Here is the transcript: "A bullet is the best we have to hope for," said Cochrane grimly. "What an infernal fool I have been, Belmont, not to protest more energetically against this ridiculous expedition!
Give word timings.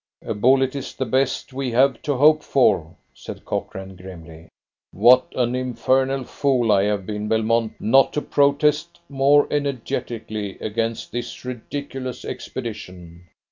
"A 0.25 0.33
bullet 0.33 0.73
is 0.75 0.95
the 0.95 1.05
best 1.05 1.53
we 1.53 1.69
have 1.73 2.01
to 2.01 2.15
hope 2.17 2.41
for," 2.41 2.95
said 3.13 3.45
Cochrane 3.45 3.95
grimly. 3.95 4.47
"What 4.91 5.27
an 5.35 5.53
infernal 5.53 6.23
fool 6.23 6.71
I 6.71 6.85
have 6.85 7.05
been, 7.05 7.27
Belmont, 7.27 7.73
not 7.79 8.11
to 8.13 8.21
protest 8.23 8.99
more 9.09 9.47
energetically 9.51 10.57
against 10.57 11.11
this 11.11 11.45
ridiculous 11.45 12.25
expedition! 12.25 13.25